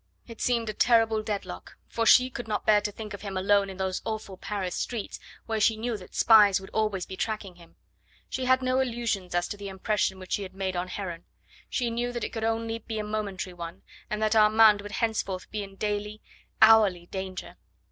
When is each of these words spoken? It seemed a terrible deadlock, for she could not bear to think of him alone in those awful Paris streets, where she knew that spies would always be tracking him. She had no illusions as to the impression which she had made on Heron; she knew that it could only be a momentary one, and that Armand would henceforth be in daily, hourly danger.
It 0.25 0.41
seemed 0.41 0.67
a 0.67 0.73
terrible 0.73 1.21
deadlock, 1.21 1.77
for 1.87 2.07
she 2.07 2.31
could 2.31 2.47
not 2.47 2.65
bear 2.65 2.81
to 2.81 2.91
think 2.91 3.13
of 3.13 3.21
him 3.21 3.37
alone 3.37 3.69
in 3.69 3.77
those 3.77 4.01
awful 4.03 4.35
Paris 4.35 4.73
streets, 4.73 5.19
where 5.45 5.59
she 5.59 5.77
knew 5.77 5.95
that 5.95 6.15
spies 6.15 6.59
would 6.59 6.71
always 6.71 7.05
be 7.05 7.15
tracking 7.15 7.57
him. 7.57 7.75
She 8.27 8.45
had 8.45 8.63
no 8.63 8.79
illusions 8.79 9.35
as 9.35 9.47
to 9.49 9.57
the 9.57 9.69
impression 9.69 10.17
which 10.17 10.31
she 10.31 10.41
had 10.41 10.55
made 10.55 10.75
on 10.75 10.87
Heron; 10.87 11.25
she 11.69 11.91
knew 11.91 12.11
that 12.13 12.23
it 12.23 12.33
could 12.33 12.43
only 12.43 12.79
be 12.79 12.97
a 12.97 13.03
momentary 13.03 13.53
one, 13.53 13.83
and 14.09 14.19
that 14.23 14.35
Armand 14.35 14.81
would 14.81 14.93
henceforth 14.93 15.51
be 15.51 15.61
in 15.61 15.75
daily, 15.75 16.19
hourly 16.63 17.05
danger. 17.05 17.57